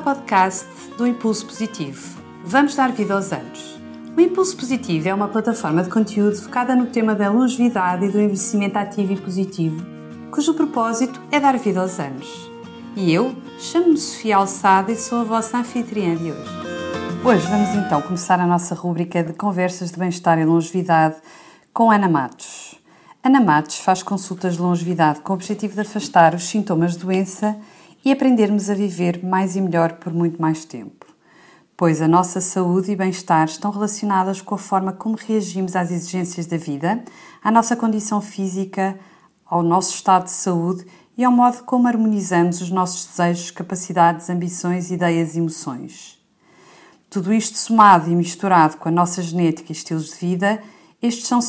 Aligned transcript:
ao 0.00 0.14
podcast 0.14 0.66
do 0.96 1.06
Impulso 1.06 1.44
Positivo. 1.44 2.18
Vamos 2.42 2.74
dar 2.74 2.90
vida 2.90 3.12
aos 3.12 3.32
anos. 3.32 3.78
O 4.16 4.20
Impulso 4.20 4.56
Positivo 4.56 5.08
é 5.08 5.14
uma 5.14 5.28
plataforma 5.28 5.82
de 5.82 5.90
conteúdo 5.90 6.36
focada 6.36 6.74
no 6.74 6.86
tema 6.86 7.14
da 7.14 7.30
longevidade 7.30 8.06
e 8.06 8.08
do 8.08 8.18
envelhecimento 8.18 8.78
ativo 8.78 9.12
e 9.12 9.20
positivo, 9.20 9.84
cujo 10.30 10.54
propósito 10.54 11.20
é 11.30 11.38
dar 11.38 11.58
vida 11.58 11.80
aos 11.80 12.00
anos. 12.00 12.50
E 12.96 13.12
eu 13.12 13.34
chamo-me 13.58 13.98
Sofia 13.98 14.36
Alçada 14.36 14.90
e 14.90 14.96
sou 14.96 15.20
a 15.20 15.24
vossa 15.24 15.58
anfitriã 15.58 16.16
de 16.16 16.32
hoje. 16.32 16.50
Hoje 17.22 17.46
vamos 17.48 17.68
então 17.70 18.00
começar 18.00 18.40
a 18.40 18.46
nossa 18.46 18.74
rúbrica 18.74 19.22
de 19.22 19.34
conversas 19.34 19.90
de 19.90 19.98
bem-estar 19.98 20.38
e 20.38 20.46
longevidade 20.46 21.16
com 21.74 21.90
Ana 21.90 22.08
Matos. 22.08 22.74
Ana 23.22 23.40
Matos 23.40 23.76
faz 23.76 24.02
consultas 24.02 24.54
de 24.54 24.62
longevidade 24.62 25.20
com 25.20 25.34
o 25.34 25.36
objetivo 25.36 25.74
de 25.74 25.80
afastar 25.80 26.34
os 26.34 26.44
sintomas 26.44 26.92
de 26.92 27.00
doença 27.00 27.54
e 28.04 28.10
aprendermos 28.10 28.70
a 28.70 28.74
viver 28.74 29.24
mais 29.24 29.56
e 29.56 29.60
melhor 29.60 29.94
por 29.94 30.12
muito 30.12 30.40
mais 30.40 30.64
tempo. 30.64 31.06
Pois 31.76 32.02
a 32.02 32.08
nossa 32.08 32.40
saúde 32.40 32.92
e 32.92 32.96
bem-estar 32.96 33.46
estão 33.46 33.70
relacionadas 33.70 34.40
com 34.40 34.54
a 34.54 34.58
forma 34.58 34.92
como 34.92 35.16
reagimos 35.16 35.74
às 35.74 35.90
exigências 35.90 36.46
da 36.46 36.56
vida, 36.56 37.02
à 37.42 37.50
nossa 37.50 37.74
condição 37.74 38.20
física, 38.20 38.98
ao 39.46 39.62
nosso 39.62 39.94
estado 39.94 40.24
de 40.24 40.30
saúde 40.30 40.86
e 41.16 41.24
ao 41.24 41.32
modo 41.32 41.64
como 41.64 41.88
harmonizamos 41.88 42.60
os 42.60 42.70
nossos 42.70 43.06
desejos, 43.06 43.50
capacidades, 43.50 44.28
ambições, 44.30 44.90
ideias 44.90 45.34
e 45.34 45.38
emoções. 45.38 46.18
Tudo 47.08 47.32
isto 47.32 47.58
somado 47.58 48.10
e 48.10 48.14
misturado 48.14 48.76
com 48.76 48.88
a 48.88 48.92
nossa 48.92 49.20
genética 49.20 49.72
e 49.72 49.74
estilos 49.74 50.10
de 50.10 50.16
vida, 50.16 50.62
estes 51.02 51.26
são 51.26 51.40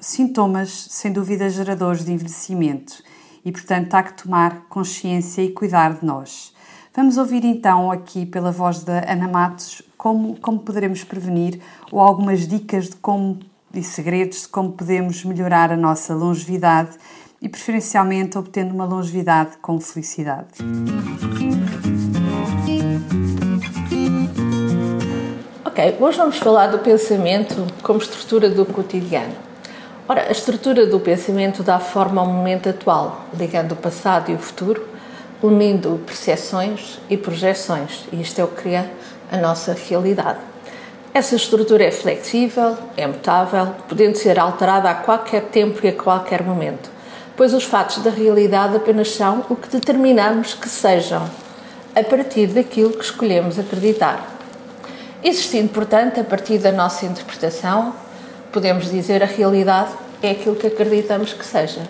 sintomas, 0.00 0.86
sem 0.90 1.12
dúvida, 1.12 1.50
geradores 1.50 2.04
de 2.04 2.12
envelhecimento 2.12 3.02
e, 3.44 3.52
portanto, 3.52 3.94
há 3.94 4.02
que 4.02 4.22
tomar 4.22 4.66
consciência 4.68 5.42
e 5.42 5.50
cuidar 5.50 5.94
de 5.94 6.04
nós. 6.04 6.54
Vamos 6.94 7.16
ouvir 7.16 7.44
então 7.44 7.90
aqui 7.90 8.26
pela 8.26 8.50
voz 8.50 8.82
da 8.82 9.10
Ana 9.10 9.28
Matos 9.28 9.82
como, 9.96 10.36
como 10.40 10.58
poderemos 10.58 11.04
prevenir 11.04 11.60
ou 11.90 12.00
algumas 12.00 12.46
dicas 12.46 12.88
de 12.88 12.96
como 12.96 13.38
e 13.72 13.82
segredos 13.82 14.42
de 14.42 14.48
como 14.48 14.72
podemos 14.72 15.24
melhorar 15.24 15.72
a 15.72 15.76
nossa 15.76 16.14
longevidade 16.14 16.98
e 17.40 17.48
preferencialmente 17.48 18.36
obtendo 18.36 18.74
uma 18.74 18.84
longevidade 18.84 19.56
com 19.62 19.80
felicidade. 19.80 20.48
Ok, 25.64 25.96
hoje 26.00 26.18
vamos 26.18 26.36
falar 26.38 26.66
do 26.66 26.80
pensamento 26.80 27.66
como 27.82 28.00
estrutura 28.00 28.50
do 28.50 28.66
cotidiano. 28.66 29.49
Ora, 30.10 30.26
a 30.28 30.32
estrutura 30.32 30.86
do 30.86 30.98
pensamento 30.98 31.62
dá 31.62 31.78
forma 31.78 32.20
ao 32.20 32.26
momento 32.26 32.68
atual, 32.68 33.26
ligando 33.32 33.72
o 33.72 33.76
passado 33.76 34.28
e 34.32 34.34
o 34.34 34.38
futuro, 34.40 34.84
unindo 35.40 36.00
percepções 36.04 36.98
e 37.08 37.16
projeções, 37.16 38.08
e 38.10 38.20
isto 38.20 38.40
é 38.40 38.42
o 38.42 38.48
que 38.48 38.62
cria 38.62 38.90
a 39.30 39.36
nossa 39.36 39.72
realidade. 39.72 40.40
Essa 41.14 41.36
estrutura 41.36 41.84
é 41.84 41.92
flexível, 41.92 42.76
é 42.96 43.06
mutável, 43.06 43.72
podendo 43.88 44.18
ser 44.18 44.40
alterada 44.40 44.90
a 44.90 44.94
qualquer 44.94 45.42
tempo 45.42 45.78
e 45.84 45.90
a 45.90 45.92
qualquer 45.92 46.42
momento, 46.42 46.90
pois 47.36 47.54
os 47.54 47.62
fatos 47.62 47.98
da 47.98 48.10
realidade 48.10 48.74
apenas 48.74 49.12
são 49.12 49.46
o 49.48 49.54
que 49.54 49.68
determinamos 49.68 50.54
que 50.54 50.68
sejam, 50.68 51.30
a 51.94 52.02
partir 52.02 52.48
daquilo 52.48 52.94
que 52.94 53.04
escolhemos 53.04 53.60
acreditar. 53.60 54.28
Existindo, 55.22 55.68
portanto, 55.68 56.20
a 56.20 56.24
partir 56.24 56.58
da 56.58 56.72
nossa 56.72 57.06
interpretação, 57.06 57.94
podemos 58.52 58.90
dizer 58.90 59.22
a 59.22 59.26
realidade 59.26 59.90
é 60.22 60.32
aquilo 60.32 60.56
que 60.56 60.66
acreditamos 60.66 61.32
que 61.32 61.44
seja. 61.44 61.82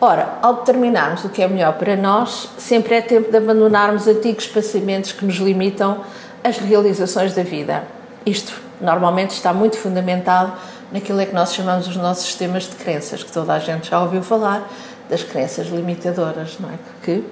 Ora, 0.00 0.38
ao 0.42 0.56
determinarmos 0.56 1.24
o 1.24 1.28
que 1.28 1.42
é 1.42 1.46
melhor 1.46 1.74
para 1.74 1.94
nós, 1.94 2.48
sempre 2.58 2.96
é 2.96 3.00
tempo 3.00 3.30
de 3.30 3.36
abandonarmos 3.36 4.08
antigos 4.08 4.48
pensamentos 4.48 5.12
que 5.12 5.24
nos 5.24 5.36
limitam 5.36 6.00
às 6.42 6.58
realizações 6.58 7.34
da 7.34 7.42
vida. 7.44 7.84
Isto 8.26 8.60
normalmente 8.80 9.30
está 9.30 9.52
muito 9.52 9.78
fundamentado 9.78 10.52
naquilo 10.90 11.20
é 11.20 11.26
que 11.26 11.34
nós 11.34 11.54
chamamos 11.54 11.86
os 11.86 11.96
nossos 11.96 12.24
sistemas 12.26 12.64
de 12.64 12.74
crenças, 12.76 13.22
que 13.22 13.30
toda 13.30 13.52
a 13.52 13.58
gente 13.58 13.88
já 13.90 14.02
ouviu 14.02 14.22
falar, 14.22 14.68
das 15.08 15.22
crenças 15.22 15.68
limitadoras, 15.68 16.58
não 16.58 16.68
é? 16.68 16.74
Que 17.02 17.24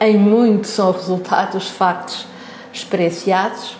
em 0.00 0.16
muito 0.16 0.66
são 0.66 0.90
resultados 0.92 1.64
de 1.64 1.72
factos 1.72 2.26
experienciados 2.72 3.76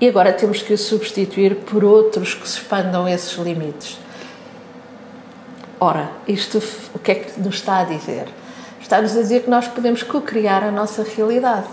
e 0.00 0.08
agora 0.08 0.32
temos 0.32 0.62
que 0.62 0.72
os 0.72 0.80
substituir 0.82 1.56
por 1.56 1.84
outros 1.84 2.34
que 2.34 2.48
se 2.48 2.58
expandam 2.58 3.06
esses 3.06 3.36
limites. 3.36 3.98
Ora, 5.78 6.10
isto 6.26 6.62
o 6.94 6.98
que 6.98 7.12
é 7.12 7.14
que 7.16 7.40
nos 7.40 7.56
está 7.56 7.80
a 7.80 7.84
dizer? 7.84 8.28
Está-nos 8.80 9.16
a 9.16 9.20
dizer 9.20 9.42
que 9.42 9.50
nós 9.50 9.68
podemos 9.68 10.02
co-criar 10.02 10.64
a 10.64 10.70
nossa 10.70 11.04
realidade, 11.04 11.68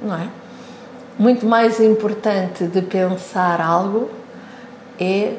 não 0.00 0.14
é? 0.14 0.28
Muito 1.18 1.46
mais 1.46 1.80
importante 1.80 2.64
de 2.64 2.82
pensar 2.82 3.60
algo 3.60 4.10
é 4.98 5.36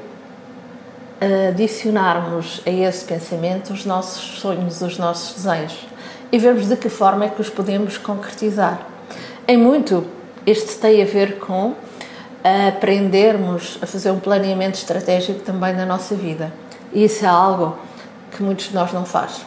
adicionarmos 1.49 2.61
a 2.65 2.69
esse 2.69 3.05
pensamento 3.05 3.73
os 3.73 3.85
nossos 3.85 4.39
sonhos, 4.39 4.81
os 4.81 4.97
nossos 4.97 5.35
desejos 5.35 5.87
e 6.31 6.37
vermos 6.37 6.67
de 6.67 6.75
que 6.75 6.89
forma 6.89 7.25
é 7.25 7.29
que 7.29 7.41
os 7.41 7.49
podemos 7.49 7.97
concretizar. 7.97 8.85
Em 9.47 9.57
muito, 9.57 10.05
este 10.45 10.77
tem 10.77 11.01
a 11.01 11.05
ver 11.05 11.39
com 11.39 11.73
aprendermos 12.45 13.79
a 13.81 13.87
fazer 13.87 14.11
um 14.11 14.19
planeamento 14.19 14.75
estratégico 14.75 15.39
também 15.39 15.73
na 15.73 15.85
nossa 15.85 16.13
vida. 16.13 16.53
E 16.93 17.03
isso 17.03 17.25
é 17.25 17.27
algo 17.27 17.75
que 18.31 18.43
muitos 18.43 18.67
de 18.67 18.75
nós 18.75 18.93
não 18.93 19.03
faz. 19.03 19.43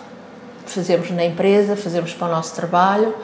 Fazemos 0.66 1.09
na 1.10 1.25
empresa, 1.25 1.76
fazemos 1.76 2.12
para 2.12 2.26
o 2.26 2.31
nosso 2.31 2.54
trabalho, 2.56 3.14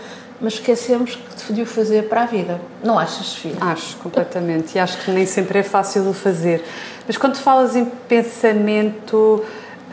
mas 0.41 0.55
esquecemos 0.55 1.19
de 1.51 1.63
o 1.63 1.67
fazer 1.67 2.09
para 2.09 2.23
a 2.23 2.27
vida. 2.27 2.61
Não 2.85 2.99
achas, 2.99 3.27
Sofia? 3.27 3.57
Acho, 3.61 3.97
completamente. 3.97 4.77
E 4.77 4.79
acho 4.79 4.97
que 4.99 5.11
nem 5.11 5.27
sempre 5.27 5.59
é 5.59 5.63
fácil 5.63 6.05
de 6.05 6.15
fazer. 6.15 6.65
Mas 7.07 7.17
quando 7.17 7.37
falas 7.37 7.75
em 7.75 7.85
pensamento, 7.85 9.45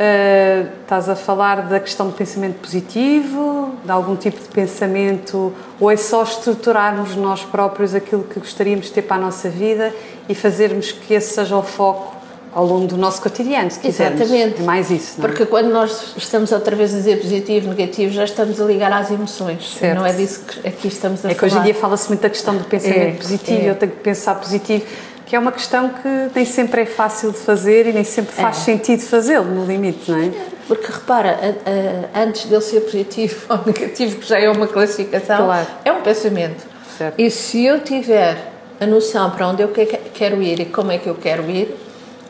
uh, 0.02 0.68
estás 0.82 1.08
a 1.08 1.16
falar 1.16 1.68
da 1.68 1.80
questão 1.80 2.08
do 2.08 2.14
pensamento 2.14 2.60
positivo, 2.60 3.76
de 3.84 3.92
algum 3.92 4.16
tipo 4.16 4.42
de 4.42 4.48
pensamento, 4.50 5.54
ou 5.80 5.92
é 5.92 5.98
só 5.98 6.24
estruturarmos 6.24 7.16
nós 7.16 7.44
próprios 7.44 7.94
aquilo 7.94 8.24
que 8.24 8.40
gostaríamos 8.40 8.88
de 8.88 8.94
ter 8.94 9.04
para 9.04 9.18
a 9.18 9.20
nossa 9.20 9.50
vida 9.50 9.94
e 10.28 10.34
fazermos 10.34 10.92
que 10.92 11.14
esse 11.14 11.34
seja 11.34 11.56
o 11.56 11.64
foco 11.64 12.20
ao 12.54 12.66
longo 12.66 12.86
do 12.86 12.98
nosso 12.98 13.22
cotidiano, 13.22 13.72
se 13.72 13.80
quisermos. 13.80 14.20
Exatamente. 14.20 14.62
É 14.62 14.66
mais 14.66 14.92
isso, 14.92 15.14
não 15.20 15.26
é? 15.26 15.30
Porque 15.30 15.46
quando 15.46 15.70
nós 15.70 16.14
estamos 16.18 16.52
outra 16.52 16.76
vez 16.76 16.94
a 16.94 16.98
dizer 16.98 17.22
positivo, 17.22 17.70
negativo, 17.70 18.12
já 18.12 18.26
estamos 18.26 18.60
a 18.60 18.66
ligar 18.66 18.92
às 18.92 19.10
emoções. 19.10 19.76
Certo. 19.80 19.98
Não 19.98 20.06
é 20.06 20.12
disso 20.12 20.42
que 20.42 20.68
aqui 20.68 20.90
estamos 20.90 21.24
a 21.24 21.32
é 21.32 21.34
falar. 21.34 21.40
que 21.40 21.46
hoje 21.46 21.58
em 21.58 21.64
dia 21.64 21.76
fala-se 21.76 22.10
muito 22.10 22.22
da 22.22 22.30
questão 22.30 22.58
do 22.58 22.66
pensamento 22.66 23.00
É, 23.00 23.12
positivo, 23.12 23.62
é. 23.62 23.70
eu 23.70 23.76
tenho 23.76 23.94
que 23.94 24.00
pensar 24.00 24.36
positivo, 24.36 24.84
que 25.32 25.36
é 25.38 25.40
uma 25.40 25.54
questão 25.54 25.88
que 25.88 26.30
nem 26.36 26.44
sempre 26.44 26.82
é 26.82 26.86
fácil 26.86 27.32
de 27.32 27.38
fazer 27.38 27.88
e 27.88 27.94
nem 27.94 28.04
sempre 28.04 28.34
faz 28.36 28.58
É. 28.58 28.60
sentido 28.66 29.00
fazê-lo, 29.04 29.46
no 29.46 29.64
limite, 29.66 30.12
não 30.12 30.20
é? 30.20 30.30
Porque 30.68 30.92
repara, 30.92 31.40
a- 31.42 32.20
a- 32.20 32.24
antes 32.24 32.48
dele 32.48 32.60
ser 32.62 32.82
positivo 32.82 33.46
ou 33.48 33.60
negativo, 33.66 34.18
que 34.18 34.28
já 34.28 34.38
é 34.38 34.50
uma 34.50 34.68
classificação, 34.68 35.46
Claro. 35.46 35.68
é 35.86 35.92
um 35.94 36.02
pensamento. 36.02 36.66
Certo. 36.98 37.16
E 37.18 37.32
se 37.32 37.64
eu 37.66 37.80
tiver 37.80 38.52
a 38.78 38.86
noção 38.86 39.32
para 39.32 39.48
onde 39.48 39.62
eu 39.64 39.70
que- 39.70 39.86
quero 39.86 40.42
ir 40.44 40.60
e 40.60 40.66
como 40.66 40.92
é 40.92 40.98
que 40.98 41.08
eu 41.08 41.16
quero 41.16 41.50
ir, 41.50 41.78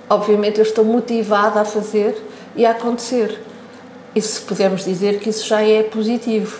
obviamente 0.07 0.59
eu 0.59 0.63
estou 0.63 0.85
motivada 0.85 1.59
a 1.61 1.65
fazer 1.65 2.15
e 2.55 2.67
a 2.67 2.69
acontecer. 2.69 3.41
E 4.13 4.21
se 4.21 4.41
pudermos 4.41 4.85
dizer 4.85 5.17
que 5.17 5.31
isso 5.31 5.47
já 5.47 5.63
é 5.67 5.81
positivo, 5.81 6.59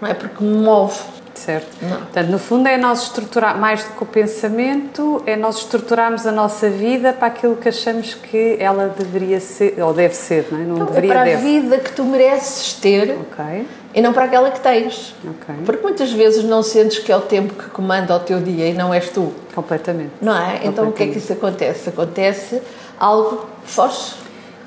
não 0.00 0.08
é? 0.08 0.14
Porque 0.14 0.44
me 0.44 0.54
move. 0.56 0.94
Certo. 1.34 1.68
Não. 1.82 1.96
Portanto, 1.98 2.28
no 2.28 2.38
fundo 2.38 2.68
é 2.68 2.76
nós 2.76 3.02
estruturar, 3.04 3.58
mais 3.58 3.82
do 3.84 3.90
que 3.94 4.02
o 4.02 4.06
pensamento, 4.06 5.22
é 5.26 5.36
nós 5.36 5.58
estruturarmos 5.58 6.26
a 6.26 6.32
nossa 6.32 6.68
vida 6.68 7.12
para 7.12 7.28
aquilo 7.28 7.56
que 7.56 7.68
achamos 7.68 8.14
que 8.14 8.56
ela 8.58 8.94
deveria 8.96 9.40
ser, 9.40 9.80
ou 9.82 9.92
deve 9.94 10.14
ser, 10.14 10.48
não 10.50 10.58
é? 10.60 10.62
Não 10.64 10.74
Então, 10.74 10.86
é 10.86 10.90
deveria, 10.90 11.10
para 11.10 11.20
a 11.22 11.24
deve. 11.24 11.42
vida 11.42 11.78
que 11.78 11.92
tu 11.92 12.04
mereces 12.04 12.74
ter 12.74 13.16
Ok, 13.20 13.66
e 13.94 14.00
não 14.02 14.12
para 14.12 14.24
aquela 14.24 14.50
que 14.50 14.60
tens. 14.60 15.14
ok. 15.24 15.54
Porque 15.64 15.82
muitas 15.82 16.12
vezes 16.12 16.44
não 16.44 16.62
sentes 16.62 16.98
que 16.98 17.10
é 17.10 17.16
o 17.16 17.20
tempo 17.22 17.54
que 17.54 17.70
comanda 17.70 18.14
o 18.14 18.20
teu 18.20 18.40
dia 18.40 18.68
e 18.68 18.74
não 18.74 18.92
és 18.92 19.08
tu. 19.10 19.32
Completamente. 19.54 20.12
Não 20.20 20.36
é? 20.36 20.60
Então 20.64 20.88
o 20.88 20.92
que 20.92 21.04
é 21.04 21.06
que 21.06 21.18
isso 21.18 21.32
acontece? 21.32 21.88
Acontece 21.88 22.60
algo 22.98 23.46
que 23.64 23.70
foge. 23.70 24.14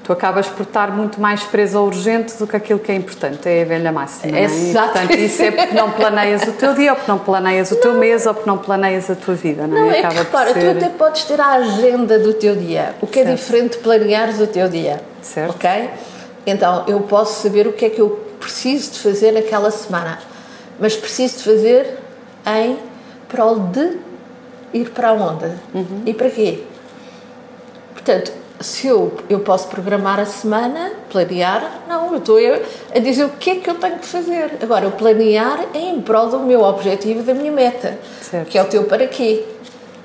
Tu 0.03 0.11
acabas 0.11 0.47
por 0.47 0.63
estar 0.63 0.91
muito 0.91 1.21
mais 1.21 1.43
preso 1.43 1.77
ao 1.77 1.85
urgente 1.85 2.35
do 2.37 2.45
que 2.45 2.57
aquilo 2.57 2.77
que 2.77 2.91
é 2.91 2.95
importante, 2.95 3.47
é 3.47 3.61
a 3.61 3.65
velha 3.65 3.89
máxima. 3.89 4.33
não 4.33 4.37
é? 4.37 4.45
E, 4.47 4.73
portanto, 4.73 5.11
isso 5.13 5.41
é 5.43 5.51
porque 5.51 5.73
não 5.73 5.91
planeias 5.91 6.41
o 6.43 6.51
teu 6.51 6.73
dia, 6.73 6.91
ou 6.91 6.95
porque 6.97 7.09
não 7.11 7.19
planeias 7.19 7.71
o 7.71 7.75
teu 7.77 7.93
mês, 7.93 8.25
ou 8.25 8.33
porque 8.33 8.49
não 8.49 8.57
planeias 8.57 9.09
a 9.09 9.15
tua 9.15 9.33
vida, 9.33 9.65
não 9.65 9.77
é? 9.77 9.79
Não, 9.79 9.89
é 9.91 9.93
que 9.93 9.99
Acaba 9.99 10.13
por 10.15 10.23
repara, 10.25 10.53
ser- 10.53 10.59
tu 10.73 10.77
até 10.77 10.89
podes 10.89 11.23
ter 11.23 11.39
a 11.39 11.47
agenda 11.53 12.19
do 12.19 12.33
teu 12.33 12.53
dia, 12.53 12.93
o 13.01 13.07
que 13.07 13.19
é 13.19 13.23
Certo. 13.23 13.37
diferente 13.37 13.77
de 13.77 13.83
planeares 13.83 14.41
o 14.41 14.47
teu 14.47 14.67
dia. 14.67 15.01
Certo. 15.21 15.51
Ok? 15.51 15.89
Então 16.45 16.83
eu 16.87 16.99
posso 17.01 17.41
saber 17.41 17.65
o 17.65 17.71
que 17.71 17.85
é 17.85 17.89
que 17.89 18.01
eu 18.01 18.09
preciso 18.41 18.91
de 18.91 18.99
fazer 18.99 19.31
naquela 19.31 19.71
semana, 19.71 20.19
mas 20.77 20.97
preciso 20.97 21.37
de 21.37 21.43
fazer 21.45 21.97
em 22.45 22.77
prol 23.29 23.57
de 23.57 23.97
ir 24.73 24.89
para 24.89 25.13
onde? 25.13 25.45
Uhum. 25.73 26.01
E 26.05 26.13
para 26.13 26.29
quê? 26.29 26.61
Portanto, 27.93 28.33
se 28.63 28.87
eu, 28.87 29.13
eu 29.29 29.41
posso 29.41 29.67
programar 29.67 30.21
a 30.21 30.25
semana, 30.25 30.93
planear, 31.11 31.81
não, 31.87 32.13
eu 32.13 32.19
estou 32.19 32.37
a, 32.37 32.99
dizer 32.99 33.25
o 33.25 33.29
que 33.31 33.49
é 33.49 33.55
que 33.55 33.69
eu 33.69 33.75
tenho 33.75 33.99
que 33.99 34.05
fazer. 34.05 34.57
Agora, 34.61 34.87
o 34.87 34.91
planear 34.91 35.65
é 35.73 35.79
em 35.79 36.01
prol 36.01 36.29
do 36.29 36.39
meu 36.39 36.61
objetivo, 36.61 37.23
da 37.23 37.33
minha 37.33 37.51
meta, 37.51 37.99
certo. 38.21 38.47
que 38.47 38.57
é 38.57 38.61
o 38.61 38.65
teu 38.65 38.85
para 38.85 39.05
quê. 39.05 39.43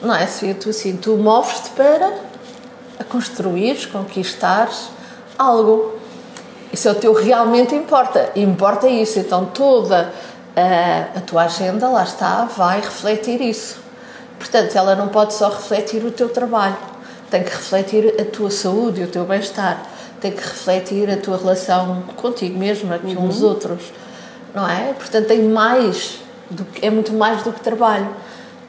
Não 0.03 0.13
é 0.13 0.25
assim, 0.25 0.53
tu, 0.55 0.71
assim, 0.71 0.97
tu 0.97 1.17
moves-te 1.17 1.71
para 1.71 2.13
a 2.99 3.05
construir, 3.05 3.89
conquistar 3.93 4.69
algo. 5.39 5.95
Isso 6.73 6.89
é 6.89 6.91
o 6.91 6.97
teu 6.97 7.13
realmente 7.13 7.77
importa. 7.77 8.33
Importa 8.35 8.89
isso. 8.89 9.21
Então, 9.21 9.47
toda 9.47 10.13
a, 10.57 11.19
a 11.19 11.21
tua 11.21 11.45
agenda, 11.45 11.89
lá 11.89 12.03
está, 12.03 12.45
vai 12.45 12.81
refletir 12.81 13.41
isso. 13.41 13.79
Portanto, 14.37 14.77
ela 14.77 14.97
não 14.97 15.09
pode 15.09 15.35
só 15.35 15.49
refletir 15.49 16.05
o 16.05 16.11
teu 16.11 16.29
trabalho 16.29 16.98
tem 17.31 17.43
que 17.43 17.51
refletir 17.51 18.15
a 18.21 18.25
tua 18.25 18.51
saúde 18.51 19.01
e 19.01 19.05
o 19.05 19.09
teu 19.09 19.25
bem-estar, 19.25 19.83
tem 20.21 20.33
que 20.33 20.43
refletir 20.43 21.11
a 21.11 21.17
tua 21.17 21.37
relação 21.37 22.03
contigo 22.17 22.59
mesma, 22.59 22.99
com 22.99 23.09
uhum. 23.09 23.29
os 23.29 23.43
outros, 23.43 23.93
não 24.55 24.69
é? 24.69 24.93
Portanto, 24.95 25.27
tem 25.27 25.43
mais, 25.43 26.21
do 26.51 26.65
que, 26.65 26.85
é 26.85 26.91
muito 26.91 27.13
mais 27.13 27.43
do 27.43 27.53
que 27.53 27.61
trabalho. 27.61 28.09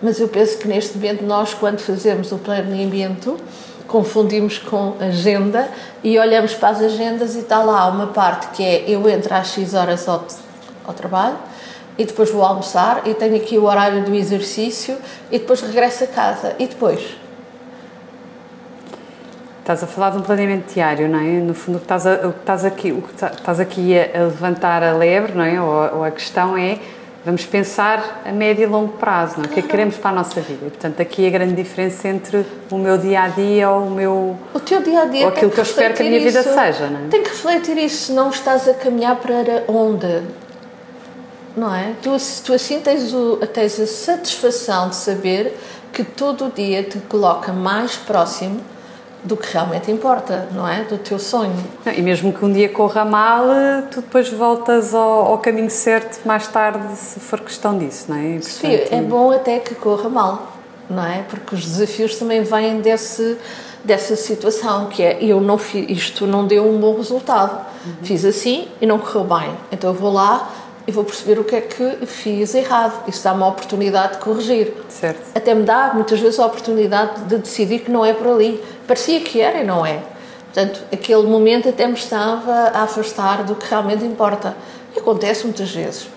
Mas 0.02 0.20
eu 0.20 0.28
penso 0.28 0.58
que 0.58 0.68
neste 0.68 0.98
momento 0.98 1.24
nós, 1.26 1.54
quando 1.54 1.80
fazemos 1.80 2.32
o 2.32 2.38
planeamento, 2.38 3.38
confundimos 3.88 4.58
com 4.60 4.94
agenda 5.00 5.70
e 6.04 6.18
olhamos 6.20 6.54
para 6.54 6.70
as 6.70 6.82
agendas 6.82 7.36
e 7.36 7.40
está 7.40 7.64
lá 7.64 7.88
uma 7.88 8.08
parte 8.08 8.48
que 8.56 8.64
é 8.64 8.84
eu 8.88 9.10
entro 9.10 9.34
às 9.34 9.48
X 9.48 9.74
horas 9.74 10.08
ao, 10.08 10.26
ao 10.86 10.94
trabalho 10.94 11.38
e 11.98 12.06
depois 12.06 12.30
vou 12.30 12.44
almoçar 12.44 13.02
e 13.06 13.14
tenho 13.14 13.36
aqui 13.36 13.58
o 13.58 13.66
horário 13.66 14.04
do 14.06 14.16
exercício 14.16 14.96
e 15.32 15.40
depois 15.40 15.60
regresso 15.62 16.04
a 16.04 16.08
casa 16.08 16.56
e 16.60 16.68
depois 16.68 17.02
Estás 19.69 19.83
a 19.83 19.86
falar 19.86 20.10
de 20.10 20.18
um 20.18 20.21
planeamento 20.21 20.74
diário, 20.74 21.07
não 21.07 21.19
é? 21.19 21.39
No 21.42 21.54
fundo, 21.54 21.75
o 21.75 21.77
que 21.77 21.86
estás, 21.86 22.07
a, 22.07 22.27
o 22.27 22.33
que 22.33 22.39
estás 22.39 22.66
aqui, 22.66 22.92
o 22.92 23.04
que 23.04 23.24
estás 23.24 23.60
aqui 23.60 24.00
a, 24.00 24.24
levantar 24.24 24.81
a 24.81 24.94
lebre, 24.94 25.33
não 25.33 25.44
é? 25.44 25.62
Ou, 25.62 25.98
ou, 25.98 26.04
a 26.04 26.10
questão 26.10 26.57
é, 26.57 26.80
vamos 27.24 27.45
pensar 27.45 28.24
a 28.25 28.31
médio 28.31 28.63
e 28.63 28.66
longo 28.66 28.94
prazo, 28.94 29.36
não 29.38 29.44
é? 29.44 29.45
O 29.45 29.50
que 29.51 29.60
é 29.60 29.62
que 29.62 29.68
queremos 29.68 29.95
para 29.95 30.10
a 30.10 30.13
nossa 30.13 30.42
vida? 30.42 30.66
E, 30.66 30.69
portanto, 30.71 31.00
aqui 31.00 31.27
a 31.27 31.30
grande 31.30 31.54
diferença 31.54 32.07
entre 32.07 32.44
o 32.71 32.80
meu 32.80 32.98
dia 32.98 33.21
a 33.21 33.27
dia 33.27 33.69
ou 33.69 33.86
o 33.86 33.92
meu. 33.92 34.36
O 34.56 34.60
teu 34.60 34.81
dia 34.81 35.04
a 35.04 35.06
dia. 35.06 35.25
Ou 35.25 35.30
aquilo 35.30 35.51
que, 35.51 35.54
que 35.54 35.62
eu 35.62 35.63
espero 35.63 35.94
que 35.94 36.01
a 36.01 36.06
minha 36.06 36.18
isso, 36.18 36.42
vida 36.42 36.42
seja, 36.42 36.88
não 36.88 37.06
é? 37.06 37.10
Tem 37.10 37.21
que 37.21 37.30
refletir 37.30 37.77
isso, 37.77 38.12
não 38.12 38.31
estás 38.31 38.68
a 38.68 38.74
caminhar 38.74 39.18
para 39.18 39.66
onde? 39.68 40.24
Não 41.56 41.75
é? 41.75 41.94
Tu, 42.01 42.10
tu 42.44 42.54
assim 42.54 42.80
tens, 42.80 43.13
o, 43.13 43.38
tens 43.54 43.80
a 43.80 43.86
satisfação 43.86 44.89
de 44.89 44.95
saber 44.95 45.56
que 45.94 46.04
todo 46.04 46.48
o 46.48 46.50
dia 46.50 46.81
te 46.81 46.98
coloca 47.01 47.54
mais 47.54 47.95
próximo 47.98 48.62
do 49.24 49.36
que 49.36 49.51
realmente 49.51 49.92
importa, 49.92 50.48
não 50.51 50.68
é? 50.68 50.83
Do 50.83 50.98
teu 50.98 51.19
sonho. 51.19 51.56
E 51.86 52.01
mesmo 52.01 52.31
que 52.31 52.44
um 52.44 52.51
dia 52.51 52.69
corra 52.69 53.04
mal, 53.04 53.44
tu 53.92 54.01
depois 54.01 54.30
voltas 54.30 54.94
ao, 54.94 55.27
ao 55.27 55.38
caminho 55.38 55.69
certo 55.69 56.25
mais 56.25 56.48
tarde, 56.48 56.95
se 56.95 57.19
for 57.19 57.39
questão 57.39 57.77
disso, 57.77 58.06
não 58.10 58.18
é? 58.18 58.42
Sofia, 58.42 58.88
é 58.92 59.01
bom 59.01 59.31
até 59.31 59.60
que 59.60 59.75
corra 59.75 60.10
mal, 60.10 60.54
não 60.89 61.06
é? 61.06 61.24
Porque 61.30 61.56
os 61.56 61.66
desafios 61.66 62.16
também 62.16 62.44
vêm 62.44 62.80
desse, 62.80 63.38
dessa 63.83 64.16
situação, 64.16 64.88
que 64.88 65.04
é 65.04 65.21
eu 65.21 65.42
não 65.42 65.57
fiz, 65.57 65.86
isto 65.89 66.25
não 66.25 66.48
deu 66.48 66.66
um 66.66 66.80
bom 66.80 66.95
resultado. 66.95 67.66
Uhum. 67.86 67.94
Fiz 68.04 68.24
assim 68.24 68.68
e 68.80 68.86
não 68.86 69.00
correu 69.00 69.25
bem. 69.25 69.54
Então 69.71 69.89
eu 69.89 69.95
vou 69.95 70.13
lá 70.13 70.50
e 70.89 70.92
vou 70.92 71.04
perceber 71.04 71.39
o 71.39 71.44
que 71.44 71.56
é 71.56 71.62
que 71.62 72.06
fiz 72.07 72.56
errado. 72.56 73.07
Isso 73.07 73.24
dá-me 73.24 73.44
a 73.44 73.48
oportunidade 73.48 74.13
de 74.13 74.19
corrigir. 74.19 74.74
Certo. 74.89 75.21
Até 75.36 75.54
me 75.54 75.63
dá, 75.63 75.92
muitas 75.94 76.19
vezes, 76.19 76.39
a 76.39 76.48
oportunidade 76.48 77.25
de 77.25 77.38
decidir 77.38 77.81
que 77.81 77.92
não 77.92 78.04
é 78.04 78.12
por 78.12 78.27
ali. 78.27 78.60
Parecia 78.90 79.20
que 79.20 79.40
era 79.40 79.60
e 79.60 79.64
não 79.64 79.86
é. 79.86 80.02
Portanto, 80.46 80.82
aquele 80.92 81.28
momento 81.28 81.70
até 81.70 81.86
me 81.86 81.94
estava 81.94 82.52
a 82.74 82.82
afastar 82.82 83.44
do 83.44 83.54
que 83.54 83.70
realmente 83.70 84.04
importa. 84.04 84.58
E 84.96 85.00
acontece 85.00 85.44
muitas 85.44 85.70
vezes. 85.70 86.08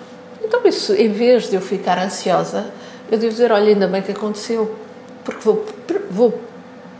Então, 0.42 0.62
isso, 0.64 0.94
em 0.94 1.12
vez 1.12 1.50
de 1.50 1.56
eu 1.56 1.60
ficar 1.60 1.98
ansiosa, 1.98 2.64
eu 3.10 3.18
devo 3.18 3.30
dizer: 3.30 3.52
olha, 3.52 3.68
ainda 3.68 3.86
bem 3.86 4.00
que 4.00 4.12
aconteceu. 4.12 4.74
Porque 5.22 5.40
vou, 5.42 5.66
vou 6.10 6.40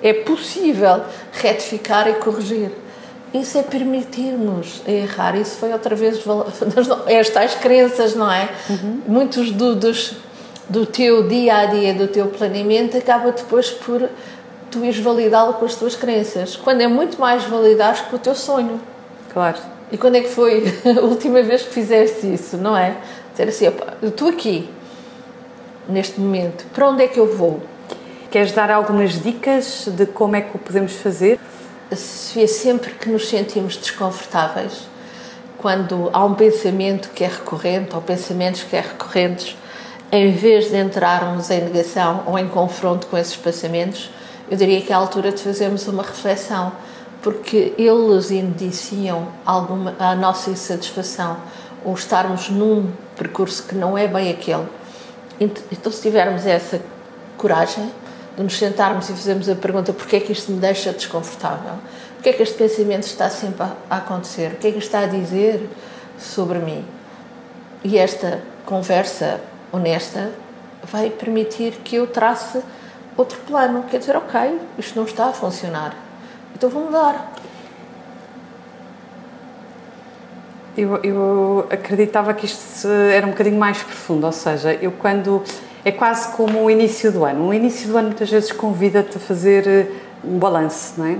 é 0.02 0.12
possível 0.12 1.04
retificar 1.32 2.06
e 2.06 2.12
corrigir. 2.16 2.70
Isso 3.32 3.56
é 3.56 3.62
permitir-nos 3.62 4.82
errar. 4.86 5.34
Isso 5.36 5.56
foi 5.56 5.72
outra 5.72 5.96
vez 5.96 6.22
estas 7.06 7.54
crenças, 7.62 8.14
não 8.14 8.30
é? 8.30 8.50
Uhum. 8.68 9.00
Muitos 9.06 9.50
do, 9.52 9.74
dos, 9.74 10.16
do 10.68 10.84
teu 10.84 11.26
dia 11.26 11.56
a 11.56 11.64
dia, 11.64 11.94
do 11.94 12.08
teu 12.08 12.26
planeamento, 12.26 12.98
acaba 12.98 13.32
depois 13.32 13.70
por 13.70 14.06
tu 14.72 14.84
ires 14.84 14.98
validá-lo 14.98 15.54
com 15.54 15.66
as 15.66 15.74
tuas 15.74 15.94
crenças. 15.94 16.56
Quando 16.56 16.80
é 16.80 16.88
muito 16.88 17.20
mais 17.20 17.44
validar 17.44 18.08
com 18.08 18.16
o 18.16 18.18
teu 18.18 18.34
sonho. 18.34 18.80
Claro. 19.32 19.58
E 19.92 19.98
quando 19.98 20.16
é 20.16 20.22
que 20.22 20.28
foi 20.28 20.64
a 20.96 21.00
última 21.02 21.42
vez 21.42 21.62
que 21.62 21.72
fizeste 21.72 22.32
isso, 22.32 22.56
não 22.56 22.76
é? 22.76 22.96
Dizer 23.32 23.48
assim, 23.48 23.68
opa, 23.68 23.94
eu 24.00 24.08
estou 24.08 24.28
aqui, 24.28 24.68
neste 25.88 26.18
momento, 26.18 26.64
para 26.72 26.88
onde 26.88 27.04
é 27.04 27.08
que 27.08 27.20
eu 27.20 27.36
vou? 27.36 27.60
Queres 28.30 28.52
dar 28.52 28.70
algumas 28.70 29.22
dicas 29.22 29.86
de 29.86 30.06
como 30.06 30.34
é 30.34 30.40
que 30.40 30.56
o 30.56 30.58
podemos 30.58 30.94
fazer? 30.94 31.38
Sofia, 31.94 32.48
sempre 32.48 32.92
que 32.94 33.10
nos 33.10 33.28
sentimos 33.28 33.76
desconfortáveis, 33.76 34.88
quando 35.58 36.08
há 36.14 36.24
um 36.24 36.34
pensamento 36.34 37.10
que 37.10 37.22
é 37.22 37.28
recorrente 37.28 37.94
ou 37.94 38.00
pensamentos 38.00 38.62
que 38.62 38.74
é 38.74 38.80
recorrentes, 38.80 39.56
em 40.10 40.32
vez 40.32 40.70
de 40.70 40.76
entrarmos 40.78 41.50
em 41.50 41.60
negação 41.60 42.22
ou 42.26 42.38
em 42.38 42.48
confronto 42.48 43.06
com 43.06 43.18
esses 43.18 43.36
pensamentos, 43.36 44.10
eu 44.52 44.58
diria 44.58 44.82
que 44.82 44.92
é 44.92 44.94
a 44.94 44.98
altura 44.98 45.32
de 45.32 45.42
fazermos 45.42 45.88
uma 45.88 46.02
reflexão, 46.02 46.72
porque 47.22 47.72
eles 47.78 48.30
indiciam 48.30 49.28
alguma 49.46 49.96
a 49.98 50.14
nossa 50.14 50.50
insatisfação 50.50 51.38
ou 51.82 51.94
estarmos 51.94 52.50
num 52.50 52.92
percurso 53.16 53.62
que 53.62 53.74
não 53.74 53.96
é 53.96 54.06
bem 54.06 54.30
aquele. 54.30 54.68
Então, 55.40 55.90
se 55.90 56.02
tivermos 56.02 56.44
essa 56.44 56.82
coragem, 57.38 57.90
de 58.36 58.42
nos 58.42 58.58
sentarmos 58.58 59.08
e 59.08 59.14
fazermos 59.14 59.48
a 59.48 59.54
pergunta 59.54 59.90
porque 59.90 60.16
é 60.16 60.20
que 60.20 60.32
isto 60.32 60.52
me 60.52 60.60
deixa 60.60 60.92
desconfortável? 60.92 61.72
Porque 62.16 62.28
é 62.28 62.32
que 62.34 62.42
este 62.42 62.56
pensamento 62.56 63.04
está 63.04 63.30
sempre 63.30 63.66
a 63.88 63.96
acontecer? 63.96 64.52
O 64.52 64.56
que 64.56 64.66
é 64.66 64.72
que 64.72 64.78
está 64.78 65.00
a 65.00 65.06
dizer 65.06 65.66
sobre 66.18 66.58
mim? 66.58 66.84
E 67.82 67.96
esta 67.96 68.42
conversa 68.66 69.40
honesta 69.72 70.30
vai 70.84 71.08
permitir 71.08 71.76
que 71.82 71.96
eu 71.96 72.06
trace 72.06 72.62
outro 73.16 73.38
plano. 73.46 73.84
Quer 73.90 73.98
dizer, 73.98 74.16
ok, 74.16 74.60
isto 74.78 74.96
não 74.96 75.04
está 75.04 75.26
a 75.26 75.32
funcionar, 75.32 75.94
então 76.54 76.68
vou 76.68 76.84
mudar. 76.84 77.32
Eu, 80.76 80.96
eu 81.04 81.66
acreditava 81.70 82.32
que 82.32 82.46
isto 82.46 82.88
era 82.88 83.26
um 83.26 83.30
bocadinho 83.30 83.58
mais 83.58 83.82
profundo, 83.82 84.24
ou 84.24 84.32
seja, 84.32 84.72
eu 84.80 84.90
quando 84.90 85.42
é 85.84 85.92
quase 85.92 86.34
como 86.34 86.64
o 86.64 86.70
início 86.70 87.10
do 87.12 87.24
ano. 87.24 87.48
O 87.48 87.54
início 87.54 87.88
do 87.88 87.96
ano 87.96 88.08
muitas 88.08 88.30
vezes 88.30 88.52
convida-te 88.52 89.16
a 89.16 89.20
fazer 89.20 89.66
eh, 89.66 89.86
um 90.24 90.38
balanço, 90.38 90.94
não 90.96 91.06
é? 91.06 91.18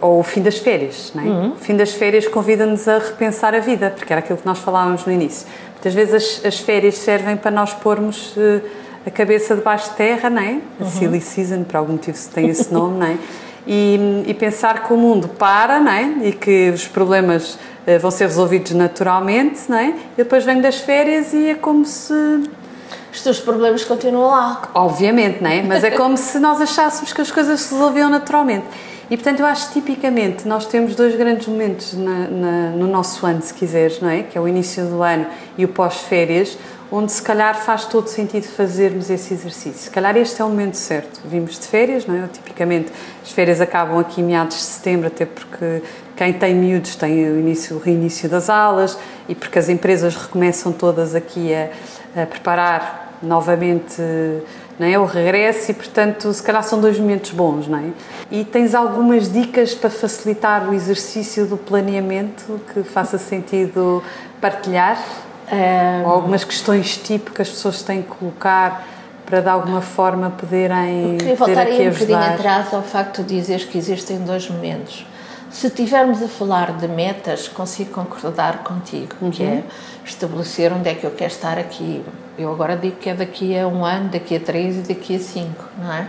Ou 0.00 0.20
o 0.20 0.22
fim 0.22 0.40
das 0.40 0.58
férias, 0.58 1.12
não 1.14 1.22
é? 1.22 1.26
Uhum. 1.26 1.52
O 1.52 1.56
fim 1.56 1.76
das 1.76 1.92
férias 1.92 2.26
convida-nos 2.26 2.86
a 2.88 2.98
repensar 2.98 3.54
a 3.54 3.58
vida, 3.58 3.92
porque 3.94 4.12
era 4.12 4.20
aquilo 4.20 4.38
que 4.38 4.46
nós 4.46 4.58
falávamos 4.58 5.04
no 5.04 5.12
início. 5.12 5.46
Muitas 5.72 5.92
vezes 5.92 6.14
as, 6.14 6.46
as 6.46 6.60
férias 6.60 6.94
servem 6.94 7.36
para 7.36 7.50
nós 7.50 7.74
pormos 7.74 8.34
uh, 8.36 8.62
a 9.06 9.10
cabeça 9.10 9.54
debaixo 9.54 9.90
de 9.90 9.96
terra, 9.96 10.30
não 10.30 10.42
é? 10.42 10.60
A 10.80 10.84
uhum. 10.84 10.90
silly 10.90 11.20
season, 11.20 11.64
por 11.64 11.76
algum 11.76 11.92
motivo 11.92 12.18
tem 12.32 12.48
esse 12.48 12.72
nome, 12.72 12.98
não 12.98 13.06
é? 13.06 13.18
E, 13.66 14.24
e, 14.26 14.34
pensar 14.34 14.86
que 14.86 14.92
o 14.92 14.96
mundo 14.96 15.28
para, 15.28 15.80
não 15.80 15.90
é? 15.90 16.02
E 16.22 16.32
que 16.32 16.70
os 16.70 16.86
problemas 16.86 17.54
uh, 17.54 17.98
vão 17.98 18.10
ser 18.10 18.26
resolvidos 18.26 18.72
naturalmente, 18.72 19.62
não 19.68 19.78
é? 19.78 19.88
E 19.88 20.16
depois 20.18 20.44
vem 20.44 20.60
das 20.60 20.78
férias 20.80 21.32
e 21.32 21.50
é 21.50 21.54
como 21.54 21.84
se 21.84 22.12
os 23.12 23.22
teus 23.22 23.40
problemas 23.40 23.84
continuam 23.84 24.30
lá. 24.30 24.62
Obviamente, 24.74 25.42
não 25.42 25.50
é? 25.50 25.62
Mas 25.62 25.82
é 25.84 25.90
como 25.92 26.16
se 26.16 26.38
nós 26.38 26.60
achássemos 26.60 27.12
que 27.12 27.20
as 27.20 27.30
coisas 27.30 27.60
se 27.60 27.72
resolviam 27.72 28.10
naturalmente. 28.10 28.66
E 29.10 29.16
portanto, 29.16 29.40
eu 29.40 29.46
acho 29.46 29.68
que 29.68 29.80
tipicamente 29.80 30.48
nós 30.48 30.66
temos 30.66 30.94
dois 30.94 31.14
grandes 31.14 31.46
momentos 31.46 31.92
na, 31.94 32.28
na, 32.28 32.70
no 32.70 32.86
nosso 32.86 33.26
ano, 33.26 33.42
se 33.42 33.52
quiseres, 33.52 34.00
não 34.00 34.08
é? 34.08 34.22
Que 34.22 34.38
é 34.38 34.40
o 34.40 34.48
início 34.48 34.84
do 34.86 35.02
ano 35.02 35.26
e 35.58 35.64
o 35.64 35.68
pós-férias, 35.68 36.56
onde 36.90 37.12
se 37.12 37.20
calhar 37.22 37.54
faz 37.54 37.84
todo 37.84 38.08
sentido 38.08 38.44
fazermos 38.44 39.10
esse 39.10 39.34
exercício. 39.34 39.74
Se 39.74 39.90
calhar 39.90 40.16
este 40.16 40.40
é 40.40 40.44
o 40.44 40.48
momento 40.48 40.76
certo. 40.76 41.20
Vimos 41.24 41.58
de 41.58 41.66
férias, 41.66 42.06
não 42.06 42.14
é? 42.14 42.28
Tipicamente 42.28 42.90
as 43.22 43.30
férias 43.30 43.60
acabam 43.60 43.98
aqui 43.98 44.20
em 44.20 44.24
meados 44.24 44.56
de 44.56 44.62
setembro, 44.62 45.08
até 45.08 45.26
porque 45.26 45.82
quem 46.16 46.32
tem 46.32 46.54
miúdos 46.54 46.96
tem 46.96 47.28
o, 47.28 47.38
início, 47.38 47.76
o 47.76 47.80
reinício 47.80 48.28
das 48.28 48.48
aulas 48.48 48.96
e 49.28 49.34
porque 49.34 49.58
as 49.58 49.68
empresas 49.68 50.14
recomeçam 50.14 50.72
todas 50.72 51.14
aqui 51.14 51.52
a, 51.52 52.22
a 52.22 52.26
preparar 52.26 53.18
novamente 53.20 54.00
não 54.78 54.86
é, 54.86 54.98
o 54.98 55.04
regresso 55.04 55.70
e, 55.70 55.74
portanto, 55.74 56.32
se 56.32 56.42
calhar 56.42 56.62
são 56.64 56.80
dois 56.80 56.98
momentos 56.98 57.30
bons, 57.30 57.68
não 57.68 57.78
é? 57.78 57.84
E 58.30 58.44
tens 58.44 58.74
algumas 58.74 59.32
dicas 59.32 59.74
para 59.74 59.90
facilitar 59.90 60.68
o 60.68 60.74
exercício 60.74 61.46
do 61.46 61.56
planeamento 61.56 62.60
que 62.72 62.82
faça 62.82 63.16
sentido 63.18 64.02
partilhar? 64.40 64.98
Um... 65.52 66.06
Ou 66.06 66.10
algumas 66.10 66.42
questões 66.42 66.96
tipo 66.96 67.30
que 67.30 67.42
as 67.42 67.48
pessoas 67.48 67.82
têm 67.82 68.02
que 68.02 68.08
colocar 68.08 68.86
para 69.26 69.40
de 69.40 69.48
alguma 69.48 69.80
forma 69.80 70.30
poderem. 70.30 71.12
Eu 71.12 71.18
queria 71.18 71.36
voltar 71.36 71.66
aí 71.66 71.88
um 71.88 71.92
bocadinho 71.92 72.18
atrás 72.18 72.74
ao 72.74 72.82
facto 72.82 73.22
de 73.22 73.36
dizeres 73.36 73.64
que 73.64 73.78
existem 73.78 74.18
dois 74.18 74.48
momentos. 74.48 75.06
Se 75.54 75.68
estivermos 75.68 76.20
a 76.20 76.26
falar 76.26 76.76
de 76.78 76.88
metas, 76.88 77.46
consigo 77.46 77.92
concordar 77.92 78.64
contigo, 78.64 79.14
uhum. 79.20 79.30
que 79.30 79.44
é 79.44 79.62
estabelecer 80.04 80.72
onde 80.72 80.88
é 80.88 80.96
que 80.96 81.04
eu 81.04 81.12
quero 81.12 81.30
estar 81.30 81.56
aqui. 81.56 82.04
Eu 82.36 82.50
agora 82.50 82.76
digo 82.76 82.96
que 82.96 83.08
é 83.08 83.14
daqui 83.14 83.56
a 83.56 83.68
um 83.68 83.84
ano, 83.84 84.08
daqui 84.08 84.34
a 84.34 84.40
três 84.40 84.78
e 84.78 84.80
daqui 84.80 85.14
a 85.14 85.18
cinco, 85.20 85.64
não 85.78 85.92
é? 85.92 86.08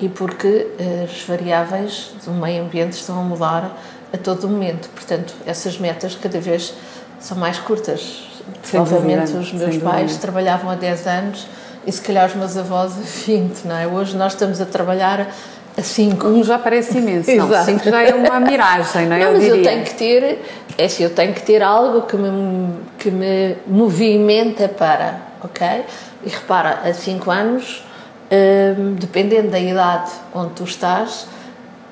E 0.00 0.08
porque 0.08 0.66
eh, 0.78 1.04
as 1.04 1.22
variáveis 1.24 2.12
do 2.24 2.32
meio 2.32 2.62
ambiente 2.62 2.94
estão 2.94 3.20
a 3.20 3.22
mudar 3.22 3.78
a 4.14 4.16
todo 4.16 4.48
momento. 4.48 4.88
Portanto, 4.94 5.34
essas 5.44 5.78
metas 5.78 6.14
cada 6.14 6.40
vez 6.40 6.72
são 7.20 7.36
mais 7.36 7.58
curtas. 7.58 8.30
Provavelmente 8.70 9.32
os 9.32 9.52
meus 9.52 9.76
pais 9.76 10.16
trabalhavam 10.16 10.70
há 10.70 10.74
10 10.74 11.06
anos 11.06 11.46
e 11.86 11.92
se 11.92 12.00
calhar 12.00 12.26
os 12.26 12.34
meus 12.34 12.56
avós 12.56 12.92
a 12.92 13.26
20, 13.26 13.64
não 13.64 13.76
é? 13.76 13.86
Hoje 13.86 14.16
nós 14.16 14.32
estamos 14.32 14.58
a 14.58 14.64
trabalhar 14.64 15.30
a 15.76 15.82
5. 15.82 16.26
Um 16.26 16.44
já 16.44 16.58
parece 16.58 16.98
imenso, 16.98 17.30
não, 17.34 17.64
5 17.64 17.90
já 17.90 18.02
é 18.02 18.14
uma 18.14 18.40
miragem, 18.40 19.06
não 19.06 19.16
é? 19.16 19.18
Não, 19.20 19.26
eu 19.26 19.32
mas 19.32 19.42
diria. 19.42 19.56
eu 19.58 19.62
tenho 19.62 19.84
que 19.84 19.94
ter, 19.94 20.38
é 20.76 20.84
assim, 20.84 21.04
eu 21.04 21.10
tenho 21.10 21.32
que 21.32 21.42
ter 21.42 21.62
algo 21.62 22.02
que 22.02 22.16
me, 22.16 22.74
que 22.98 23.10
me 23.10 23.56
movimenta 23.66 24.68
para, 24.68 25.20
ok? 25.42 25.84
E 26.24 26.28
repara, 26.28 26.80
a 26.84 26.92
5 26.92 27.30
anos, 27.30 27.84
hum, 28.30 28.96
dependendo 28.98 29.50
da 29.50 29.58
idade 29.58 30.10
onde 30.34 30.54
tu 30.54 30.64
estás, 30.64 31.26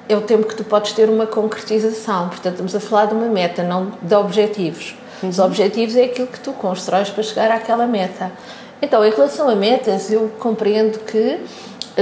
é 0.09 0.17
o 0.17 0.23
tempo 0.23 0.47
que 0.47 0.57
tu 0.57 0.65
podes 0.65 0.93
ter 0.93 1.09
uma 1.09 1.27
concretização. 1.27 2.29
Portanto, 2.29 2.55
estamos 2.55 2.75
a 2.75 2.81
falar 2.81 3.07
de 3.07 3.15
uma 3.15 3.27
meta, 3.27 3.63
não 3.63 3.93
de 4.01 4.15
objetivos. 4.15 4.97
Uhum. 5.23 5.29
Os 5.29 5.39
objetivos 5.39 5.97
é 5.97 6.05
aquilo 6.05 6.27
que 6.27 6.41
tu 6.41 6.53
constróis 6.53 7.11
para 7.11 7.23
chegar 7.23 7.51
àquela 7.51 7.87
meta. 7.87 8.33
Então, 8.81 9.05
em 9.05 9.11
relação 9.11 9.49
a 9.49 9.55
metas, 9.55 10.11
eu 10.11 10.31
compreendo 10.39 11.01
que 11.01 11.39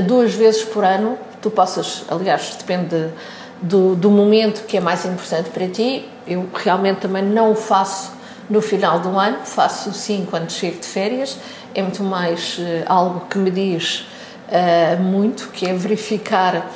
duas 0.03 0.35
vezes 0.35 0.63
por 0.63 0.85
ano 0.85 1.19
tu 1.41 1.51
possas, 1.51 2.05
aliás, 2.09 2.57
depende 2.59 3.11
do, 3.61 3.95
do 3.95 4.11
momento 4.11 4.65
que 4.67 4.77
é 4.77 4.81
mais 4.81 5.05
importante 5.05 5.51
para 5.51 5.69
ti. 5.69 6.09
Eu 6.27 6.49
realmente 6.55 7.01
também 7.01 7.23
não 7.23 7.53
o 7.53 7.55
faço 7.55 8.13
no 8.49 8.61
final 8.61 9.01
do 9.01 9.19
ano, 9.19 9.39
faço 9.45 9.93
sim 9.93 10.27
quando 10.29 10.51
chego 10.51 10.79
de 10.79 10.87
férias. 10.87 11.39
É 11.75 11.83
muito 11.83 12.03
mais 12.03 12.59
uh, 12.59 12.63
algo 12.87 13.27
que 13.29 13.39
me 13.39 13.51
diz 13.51 14.07
uh, 14.49 15.03
muito, 15.03 15.49
que 15.49 15.67
é 15.67 15.75
verificar 15.75 16.71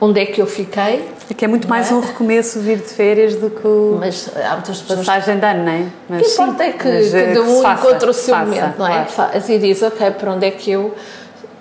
onde 0.00 0.20
é 0.20 0.26
que 0.26 0.40
eu 0.40 0.46
fiquei. 0.46 1.08
É 1.28 1.34
que 1.34 1.44
é 1.44 1.48
muito 1.48 1.68
mais 1.68 1.90
é? 1.90 1.94
um 1.94 2.00
recomeço 2.00 2.60
vir 2.60 2.78
de 2.78 2.88
férias 2.88 3.34
do 3.34 3.50
que 3.50 3.66
o 3.66 3.96
mas 3.98 4.30
há 4.36 4.52
muitas 4.52 4.80
pessoas 4.80 5.00
passagem 5.00 5.38
de 5.38 5.46
ano, 5.46 5.64
não 5.64 5.72
é? 5.72 5.86
Mas, 6.08 6.20
o 6.20 6.24
que 6.24 6.30
importa 6.30 6.64
é 6.64 6.72
que 6.72 7.10
cada 7.10 7.42
um 7.42 7.62
faça, 7.62 7.88
encontra 7.88 8.10
o 8.10 8.14
seu 8.14 8.34
faça, 8.34 8.46
momento, 8.46 8.78
não 8.78 8.86
é? 8.86 9.04
Claro. 9.04 9.36
Assim 9.36 9.58
diz, 9.58 9.82
ok, 9.82 10.10
para 10.12 10.32
onde 10.32 10.46
é 10.46 10.50
que 10.50 10.70
eu 10.70 10.94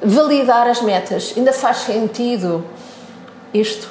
validar 0.01 0.67
as 0.67 0.81
metas. 0.81 1.33
Ainda 1.35 1.53
faz 1.53 1.77
sentido 1.77 2.63
isto 3.53 3.89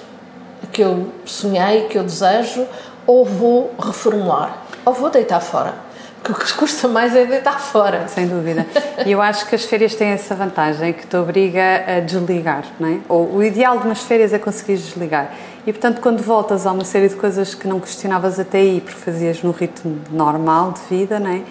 que 0.73 0.83
eu 0.83 1.13
sonhei, 1.25 1.87
que 1.89 1.99
eu 1.99 2.03
desejo, 2.03 2.67
ou 3.07 3.25
vou 3.25 3.75
reformular, 3.79 4.59
ou 4.85 4.93
vou 4.93 5.11
deitar 5.11 5.41
fora 5.41 5.85
o 6.31 6.35
que 6.35 6.55
custa 6.55 6.89
mais 6.89 7.15
é 7.15 7.27
deitar 7.27 7.61
fora. 7.61 8.09
Sem 8.09 8.27
dúvida. 8.27 8.67
E 9.05 9.13
eu 9.13 9.21
acho 9.21 9.47
que 9.47 9.55
as 9.55 9.65
férias 9.65 9.95
têm 9.95 10.09
essa 10.09 10.35
vantagem 10.35 10.93
que 10.93 11.07
te 11.07 11.17
obriga 11.17 11.85
a 11.87 12.01
desligar, 12.01 12.65
não 12.81 12.89
é? 12.89 12.99
Ou 13.09 13.37
o 13.37 13.43
ideal 13.43 13.79
de 13.79 13.85
umas 13.85 14.01
férias 14.01 14.33
é 14.33 14.39
conseguir 14.39 14.77
desligar. 14.77 15.33
E 15.67 15.73
portanto, 15.73 16.01
quando 16.01 16.23
voltas 16.23 16.67
a 16.67 16.73
uma 16.73 16.85
série 16.85 17.09
de 17.09 17.17
coisas 17.17 17.55
que 17.55 17.67
não 17.69 17.81
questionavas 17.81 18.39
até 18.41 18.59
aí, 18.59 18.81
porque 18.81 18.99
fazias 18.99 19.43
no 19.43 19.51
ritmo 19.51 20.01
normal 20.11 20.73
de 20.73 20.97
vida, 20.97 21.19
não 21.19 21.31
é? 21.31 21.43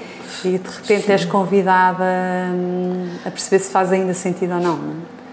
E 0.46 0.58
de 0.58 0.70
repente 0.70 1.06
Sim. 1.06 1.12
és 1.12 1.26
convidada 1.26 2.04
hum, 2.54 3.10
a 3.26 3.32
perceber 3.32 3.60
se 3.60 3.72
faz 3.72 3.92
ainda 3.92 4.14
sentido 4.14 4.56
ou 4.56 4.60
não. 4.60 4.80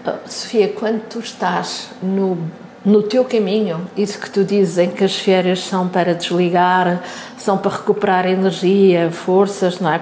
é? 0.05 0.13
Sofia, 0.25 0.69
quando 0.69 1.01
tu 1.07 1.19
estás 1.19 1.89
no 2.01 2.37
no 2.83 3.03
teu 3.03 3.23
caminho, 3.23 3.87
isso 3.95 4.19
que 4.19 4.29
tu 4.29 4.43
dizes 4.43 4.79
em 4.79 4.89
que 4.89 5.03
as 5.03 5.15
férias 5.15 5.63
são 5.63 5.87
para 5.87 6.15
desligar, 6.15 7.03
são 7.37 7.57
para 7.57 7.71
recuperar 7.71 8.25
energia, 8.25 9.11
forças, 9.11 9.79
não 9.79 9.91
é? 9.91 10.01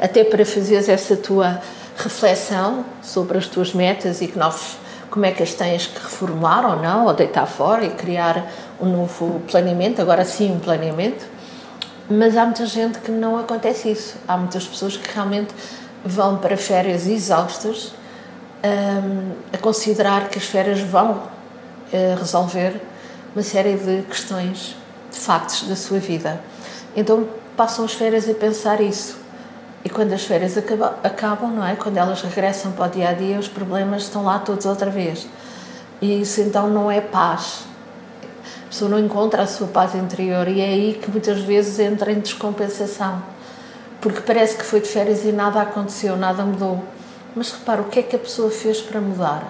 Até 0.00 0.22
para 0.22 0.46
fazeres 0.46 0.88
essa 0.88 1.16
tua 1.16 1.60
reflexão 1.96 2.84
sobre 3.02 3.38
as 3.38 3.48
tuas 3.48 3.72
metas 3.74 4.20
e 4.20 4.28
que 4.28 4.38
novos, 4.38 4.76
como 5.10 5.26
é 5.26 5.32
que 5.32 5.42
as 5.42 5.54
tens 5.54 5.86
que 5.88 6.00
reformular 6.00 6.64
ou 6.64 6.80
não, 6.80 7.06
ou 7.06 7.14
deitar 7.14 7.46
fora 7.46 7.84
e 7.84 7.90
criar 7.90 8.46
um 8.80 8.86
novo 8.86 9.40
planeamento, 9.50 10.00
agora 10.00 10.24
sim 10.24 10.52
um 10.52 10.60
planeamento. 10.60 11.33
Mas 12.08 12.36
há 12.36 12.44
muita 12.44 12.66
gente 12.66 12.98
que 12.98 13.10
não 13.10 13.38
acontece 13.38 13.90
isso. 13.90 14.16
Há 14.28 14.36
muitas 14.36 14.66
pessoas 14.66 14.96
que 14.96 15.12
realmente 15.12 15.54
vão 16.04 16.36
para 16.36 16.56
férias 16.56 17.06
exaustas 17.06 17.94
um, 18.62 19.32
a 19.52 19.58
considerar 19.58 20.28
que 20.28 20.38
as 20.38 20.44
férias 20.44 20.80
vão 20.80 21.22
resolver 22.18 22.80
uma 23.34 23.42
série 23.42 23.76
de 23.76 24.02
questões, 24.02 24.76
de 25.10 25.18
factos 25.18 25.62
da 25.68 25.76
sua 25.76 25.98
vida. 25.98 26.40
Então 26.96 27.28
passam 27.56 27.84
as 27.84 27.92
férias 27.92 28.28
a 28.28 28.34
pensar 28.34 28.80
isso. 28.80 29.16
E 29.84 29.90
quando 29.90 30.12
as 30.12 30.24
férias 30.24 30.56
acabam, 30.56 30.94
acabam, 31.02 31.50
não 31.50 31.66
é? 31.66 31.76
Quando 31.76 31.98
elas 31.98 32.22
regressam 32.22 32.72
para 32.72 32.86
o 32.86 32.88
dia 32.88 33.10
a 33.10 33.12
dia, 33.12 33.38
os 33.38 33.48
problemas 33.48 34.04
estão 34.04 34.24
lá 34.24 34.38
todos 34.38 34.64
outra 34.64 34.90
vez. 34.90 35.26
E 36.00 36.22
isso 36.22 36.40
então 36.40 36.70
não 36.70 36.90
é 36.90 37.00
paz. 37.00 37.64
Pessoa 38.74 38.90
não 38.90 38.98
encontra 38.98 39.44
a 39.44 39.46
sua 39.46 39.68
paz 39.68 39.94
interior 39.94 40.48
e 40.48 40.60
é 40.60 40.64
aí 40.64 40.98
que 41.00 41.08
muitas 41.08 41.38
vezes 41.38 41.78
entra 41.78 42.10
em 42.10 42.18
descompensação. 42.18 43.22
Porque 44.00 44.20
parece 44.20 44.56
que 44.56 44.64
foi 44.64 44.80
de 44.80 44.88
férias 44.88 45.24
e 45.24 45.30
nada 45.30 45.62
aconteceu, 45.62 46.16
nada 46.16 46.42
mudou. 46.42 46.82
Mas 47.36 47.52
repara, 47.52 47.82
o 47.82 47.84
que 47.84 48.00
é 48.00 48.02
que 48.02 48.16
a 48.16 48.18
pessoa 48.18 48.50
fez 48.50 48.80
para 48.80 49.00
mudar? 49.00 49.44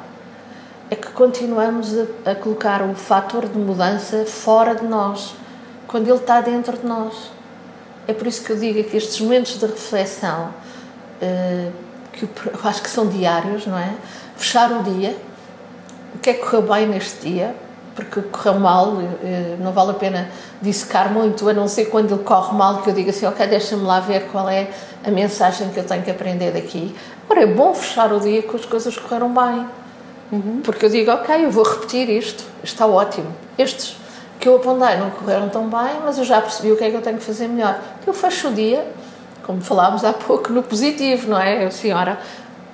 é 0.91 0.95
que 0.95 1.09
continuamos 1.09 1.95
a, 1.99 2.33
a 2.33 2.35
colocar 2.35 2.83
o 2.83 2.95
fator 2.95 3.49
de 3.49 3.59
mudança 3.59 4.27
fora 4.27 4.75
de 4.75 4.85
nós, 4.85 5.35
quando 5.89 6.07
ele 6.07 6.19
está 6.19 6.43
dentro 6.43 6.77
de 6.77 6.87
nós. 6.87 7.31
É 8.07 8.13
por 8.13 8.27
isso 8.27 8.45
que 8.45 8.53
eu 8.53 8.59
digo 8.59 8.85
que 8.85 8.95
estes 8.95 9.19
momentos 9.23 9.59
de 9.59 9.65
reflexão, 9.65 10.51
uh, 11.23 11.73
que 12.13 12.25
eu 12.25 12.61
acho 12.63 12.83
que 12.83 12.91
são 12.91 13.09
diários, 13.09 13.67
não 13.67 13.79
é? 13.79 13.95
Fechar 14.37 14.71
o 14.71 14.83
dia, 14.83 15.17
o 16.15 16.19
que 16.19 16.29
é 16.29 16.35
que 16.35 16.41
correu 16.41 16.61
bem 16.61 16.87
neste 16.87 17.27
dia, 17.27 17.64
porque 17.95 18.23
correu 18.23 18.59
mal, 18.59 18.89
uh, 18.89 19.03
não 19.61 19.73
vale 19.73 19.93
a 19.93 19.95
pena 19.95 20.29
dissecar 20.61 21.13
muito, 21.13 21.49
a 21.49 21.53
não 21.53 21.69
ser 21.69 21.87
quando 21.87 22.15
ele 22.15 22.25
corre 22.25 22.57
mal, 22.57 22.83
que 22.83 22.91
eu 22.91 22.95
digo 22.95 23.11
assim, 23.11 23.27
ok, 23.27 23.47
deixa-me 23.47 23.85
lá 23.85 24.01
ver 24.01 24.27
qual 24.33 24.49
é 24.49 24.69
a 25.05 25.11
mensagem 25.11 25.69
que 25.71 25.79
eu 25.79 25.85
tenho 25.85 26.03
que 26.03 26.11
aprender 26.11 26.53
daqui. 26.53 26.95
Agora, 27.25 27.43
é 27.43 27.47
bom 27.47 27.75
fechar 27.75 28.13
o 28.13 28.21
dia 28.21 28.43
com 28.43 28.57
as 28.57 28.65
coisas 28.65 28.97
correram 28.99 29.33
bem 29.33 29.67
Uhum. 30.35 30.61
Porque 30.65 30.87
eu 30.87 30.91
digo, 30.91 31.11
ok, 31.13 31.45
eu 31.45 31.51
vou 31.51 31.65
repetir 31.65 32.09
isto, 32.09 32.45
está 32.63 32.87
ótimo. 32.87 33.33
Estes 33.57 33.97
que 34.41 34.49
eu 34.49 34.57
apontei 34.57 34.97
não 34.97 35.11
correram 35.11 35.49
tão 35.49 35.69
bem, 35.69 36.01
mas 36.05 36.19
eu 36.19 36.25
já 36.25 36.41
percebi 36.41 36.73
o 36.73 36.77
que 36.77 36.85
é 36.85 36.91
que 36.91 36.97
eu 36.97 37.03
tenho 37.03 37.19
que 37.19 37.25
fazer 37.25 37.47
melhor. 37.47 37.79
Eu 38.07 38.13
fecho 38.13 38.49
o 38.49 38.53
dia, 38.53 38.85
como 39.45 39.61
falámos 39.61 40.05
há 40.05 40.13
pouco, 40.13 40.53
no 40.53 40.63
positivo, 40.63 41.31
não 41.31 41.39
é? 41.39 41.71
Senhora, 41.71 42.19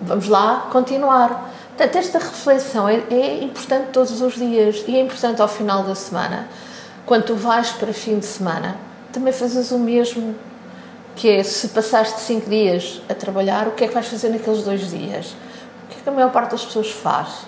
vamos 0.01 0.29
lá 0.29 0.69
continuar. 0.73 1.51
Portanto, 1.81 1.97
esta 1.97 2.19
reflexão 2.19 2.87
é, 2.87 3.03
é 3.11 3.43
importante 3.43 3.87
todos 3.91 4.21
os 4.21 4.35
dias 4.35 4.85
e 4.87 4.99
é 4.99 5.01
importante 5.01 5.41
ao 5.41 5.49
final 5.49 5.83
da 5.83 5.95
semana. 5.95 6.47
Quando 7.07 7.25
tu 7.25 7.35
vais 7.35 7.71
para 7.71 7.91
fim 7.91 8.19
de 8.19 8.27
semana, 8.27 8.77
também 9.11 9.33
fazes 9.33 9.71
o 9.71 9.79
mesmo, 9.79 10.37
que 11.17 11.27
é 11.31 11.43
se 11.43 11.69
passaste 11.69 12.21
cinco 12.21 12.51
dias 12.51 13.01
a 13.09 13.15
trabalhar, 13.15 13.67
o 13.67 13.71
que 13.71 13.85
é 13.85 13.89
que 13.89 13.95
vais 13.95 14.07
fazer 14.07 14.29
naqueles 14.29 14.63
dois 14.63 14.91
dias? 14.91 15.29
O 15.85 15.89
que 15.89 16.01
é 16.01 16.03
que 16.03 16.09
a 16.11 16.13
maior 16.13 16.31
parte 16.31 16.51
das 16.51 16.67
pessoas 16.67 16.91
faz? 16.91 17.47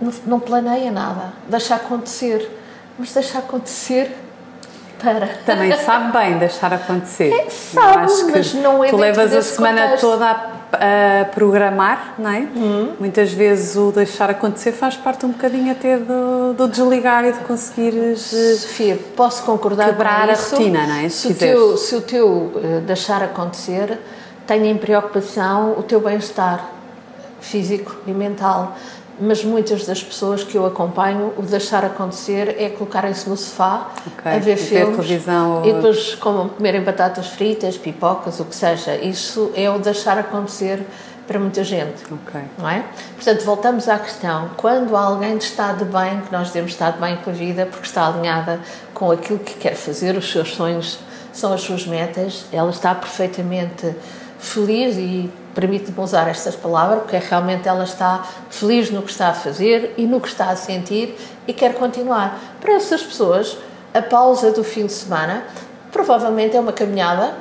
não, 0.00 0.12
não 0.24 0.40
planeia 0.40 0.90
nada, 0.90 1.32
deixa 1.46 1.74
acontecer, 1.74 2.50
mas 2.98 3.12
deixa 3.12 3.38
acontecer 3.38 4.16
para. 4.98 5.26
Também 5.44 5.76
sabe 5.76 6.12
bem 6.16 6.38
deixar 6.38 6.72
acontecer. 6.72 7.32
É, 7.32 7.50
sabe, 7.50 8.06
mas 8.32 8.54
não 8.54 8.82
é 8.82 8.88
Tu 8.88 8.96
levas 8.96 9.34
a 9.34 9.42
semana 9.42 9.82
contexto. 9.82 10.00
toda 10.00 10.30
a, 10.30 10.57
a, 10.72 11.24
programar, 11.26 12.14
não 12.18 12.30
é? 12.30 12.40
Uhum. 12.54 12.94
Muitas 12.98 13.32
vezes 13.32 13.76
o 13.76 13.90
deixar 13.90 14.30
acontecer 14.30 14.72
faz 14.72 14.96
parte 14.96 15.24
um 15.24 15.30
bocadinho 15.30 15.72
até 15.72 15.96
do, 15.96 16.54
do 16.54 16.68
desligar 16.68 17.24
e 17.24 17.32
de 17.32 17.38
conseguires. 17.40 18.32
Eh, 18.32 18.54
Sofia, 18.54 18.98
posso 19.16 19.42
concordar 19.44 19.86
quebrar 19.86 20.26
com 20.26 20.32
isso. 20.32 20.54
a 20.54 20.58
rotina, 20.58 20.86
não 20.86 20.94
é? 20.96 21.08
Se, 21.08 21.28
se 21.28 21.32
o, 21.32 21.34
teu, 21.34 21.76
se 21.76 21.96
o 21.96 22.00
teu 22.00 22.28
uh, 22.28 22.80
deixar 22.86 23.22
acontecer 23.22 23.98
tem 24.46 24.66
em 24.68 24.76
preocupação 24.76 25.74
o 25.78 25.82
teu 25.82 26.00
bem-estar 26.00 26.70
físico 27.40 27.94
e 28.06 28.12
mental 28.12 28.76
mas 29.20 29.44
muitas 29.44 29.86
das 29.86 30.02
pessoas 30.02 30.44
que 30.44 30.56
eu 30.56 30.64
acompanho, 30.66 31.32
o 31.36 31.42
deixar 31.42 31.84
acontecer 31.84 32.56
é 32.58 32.68
colocarem-se 32.68 33.28
no 33.28 33.36
sofá 33.36 33.90
okay. 34.06 34.32
a 34.32 34.38
ver 34.38 34.56
filmes 34.56 34.96
televisão, 34.96 35.64
e 35.64 35.72
depois 35.72 36.14
como, 36.14 36.48
comerem 36.50 36.82
batatas 36.82 37.28
fritas, 37.28 37.76
pipocas, 37.76 38.38
o 38.40 38.44
que 38.44 38.54
seja. 38.54 38.96
Isso 38.96 39.50
é 39.54 39.70
o 39.70 39.78
deixar 39.78 40.18
acontecer 40.18 40.84
para 41.26 41.38
muita 41.38 41.62
gente, 41.62 42.02
okay. 42.10 42.42
não 42.56 42.68
é? 42.68 42.84
Portanto, 43.14 43.44
voltamos 43.44 43.88
à 43.88 43.98
questão, 43.98 44.50
quando 44.56 44.96
alguém 44.96 45.36
está 45.36 45.72
de 45.72 45.84
bem, 45.84 46.22
que 46.22 46.32
nós 46.32 46.48
devemos 46.48 46.72
estar 46.72 46.92
de 46.92 46.98
bem 46.98 47.16
com 47.16 47.28
a 47.28 47.32
vida 47.34 47.66
porque 47.66 47.86
está 47.86 48.06
alinhada 48.06 48.60
com 48.94 49.10
aquilo 49.10 49.38
que 49.38 49.54
quer 49.54 49.74
fazer, 49.74 50.16
os 50.16 50.30
seus 50.30 50.54
sonhos 50.54 50.98
são 51.32 51.52
as 51.52 51.60
suas 51.60 51.86
metas, 51.86 52.46
ela 52.50 52.70
está 52.70 52.94
perfeitamente 52.94 53.94
feliz 54.38 54.96
e 54.96 55.30
permite-me 55.58 55.98
usar 55.98 56.28
estas 56.28 56.54
palavras, 56.54 57.00
porque 57.00 57.16
realmente 57.16 57.66
ela 57.66 57.82
está 57.82 58.24
feliz 58.48 58.92
no 58.92 59.02
que 59.02 59.10
está 59.10 59.30
a 59.30 59.34
fazer 59.34 59.92
e 59.96 60.06
no 60.06 60.20
que 60.20 60.28
está 60.28 60.50
a 60.50 60.54
sentir 60.54 61.18
e 61.48 61.52
quer 61.52 61.74
continuar. 61.74 62.38
Para 62.60 62.74
essas 62.74 63.02
pessoas, 63.02 63.58
a 63.92 64.00
pausa 64.00 64.52
do 64.52 64.62
fim 64.62 64.86
de 64.86 64.92
semana 64.92 65.42
provavelmente 65.90 66.56
é 66.56 66.60
uma 66.60 66.72
caminhada, 66.72 67.34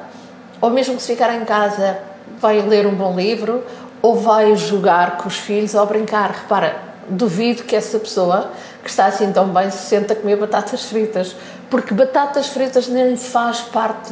ou 0.60 0.72
mesmo 0.72 1.00
se 1.00 1.14
ficar 1.14 1.32
em 1.36 1.46
casa, 1.46 2.00
vai 2.40 2.60
ler 2.60 2.88
um 2.88 2.96
bom 2.96 3.16
livro, 3.16 3.64
ou 4.02 4.16
vai 4.16 4.56
jogar 4.56 5.18
com 5.18 5.28
os 5.28 5.38
filhos 5.38 5.76
ou 5.76 5.86
brincar. 5.86 6.32
Repara, 6.32 6.76
duvido 7.08 7.66
que 7.66 7.76
essa 7.76 8.00
pessoa 8.00 8.50
que 8.84 8.90
está 8.90 9.06
assim 9.06 9.32
tão 9.32 9.50
bem 9.50 9.70
se 9.70 9.90
senta 9.90 10.14
a 10.14 10.16
comer 10.16 10.38
batatas 10.38 10.86
fritas, 10.86 11.36
porque 11.70 11.94
batatas 11.94 12.48
fritas 12.48 12.88
nem 12.88 13.16
faz 13.16 13.60
parte 13.60 14.12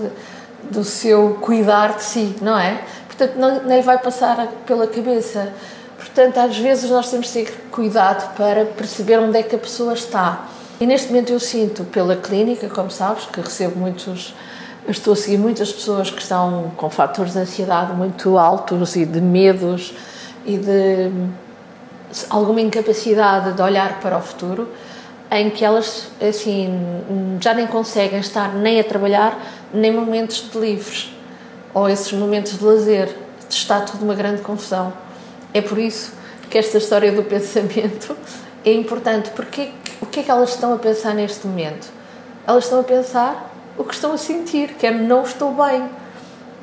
do 0.70 0.84
seu 0.84 1.40
cuidar 1.42 1.96
de 1.96 2.04
si, 2.04 2.36
não 2.40 2.58
é? 2.58 2.84
Portanto, 3.18 3.38
não, 3.38 3.64
nem 3.64 3.82
vai 3.82 3.98
passar 3.98 4.46
pela 4.66 4.88
cabeça. 4.88 5.54
Portanto, 5.98 6.38
às 6.38 6.58
vezes 6.58 6.90
nós 6.90 7.10
temos 7.10 7.28
de 7.28 7.34
ter 7.34 7.52
cuidado 7.72 8.36
para 8.36 8.66
perceber 8.66 9.20
onde 9.20 9.38
é 9.38 9.44
que 9.44 9.56
a 9.56 9.60
pessoa 9.60 9.94
está. 9.94 10.48
E 10.80 10.86
neste 10.86 11.08
momento 11.08 11.32
eu 11.32 11.40
sinto 11.40 11.86
pela 11.86 12.18
clínica, 12.18 12.68
como 12.68 12.92
sabes, 12.92 13.26
que 13.26 13.40
recebo 13.40 13.80
muitos. 13.80 14.36
Estou 14.88 15.14
a 15.14 15.16
seguir 15.16 15.38
muitas 15.38 15.72
pessoas 15.72 16.12
que 16.12 16.22
estão 16.22 16.72
com 16.76 16.90
fatores 16.90 17.34
de 17.34 17.40
ansiedade 17.40 17.94
muito 17.94 18.38
altos 18.38 18.96
e 18.96 19.06
de 19.06 19.22
medos 19.22 19.94
e 20.46 20.58
de 20.58 21.12
alguma 22.30 22.62
incapacidade 22.62 23.54
de 23.54 23.62
olhar 23.62 24.00
para 24.00 24.18
o 24.18 24.22
futuro, 24.22 24.70
em 25.32 25.50
que 25.50 25.66
elas 25.66 26.08
assim 26.22 26.70
já 27.42 27.54
nem 27.54 27.66
conseguem 27.66 28.20
estar 28.20 28.54
nem 28.54 28.80
a 28.80 28.84
trabalhar 28.84 29.40
nem 29.74 29.92
momentos 29.92 30.48
de 30.52 30.60
livres 30.60 31.15
ou 31.76 31.90
esses 31.90 32.14
momentos 32.14 32.58
de 32.58 32.64
lazer. 32.64 33.14
Está 33.50 33.82
tudo 33.82 34.06
uma 34.06 34.16
grande 34.16 34.42
confusão. 34.42 34.94
É 35.54 35.62
por 35.62 35.78
isso 35.78 36.14
que 36.50 36.58
esta 36.58 36.78
história 36.78 37.12
do 37.12 37.22
pensamento 37.30 38.16
é 38.64 38.74
importante, 38.74 39.30
porque 39.32 39.72
o 40.02 40.06
que 40.06 40.22
é 40.22 40.24
que 40.24 40.32
elas 40.32 40.52
estão 40.52 40.74
a 40.74 40.78
pensar 40.78 41.14
neste 41.14 41.46
momento? 41.46 41.88
Elas 42.48 42.64
estão 42.64 42.80
a 42.80 42.84
pensar 42.84 43.54
o 43.78 43.84
que 43.84 43.94
estão 43.94 44.14
a 44.14 44.18
sentir, 44.18 44.70
que 44.76 44.88
é 44.88 44.92
não 44.92 45.24
estou 45.24 45.54
bem. 45.54 45.88